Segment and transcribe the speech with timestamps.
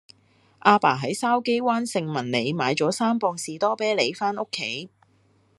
[0.61, 4.89] 亞爸喺筲箕灣盛民里買左三磅士多啤梨返屋企